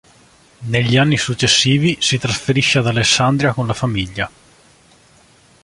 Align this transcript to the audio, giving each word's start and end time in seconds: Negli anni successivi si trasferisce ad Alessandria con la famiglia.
Negli 0.65 0.97
anni 0.97 1.15
successivi 1.15 1.95
si 2.01 2.17
trasferisce 2.17 2.79
ad 2.79 2.87
Alessandria 2.87 3.53
con 3.53 3.67
la 3.67 3.75
famiglia. 3.75 4.31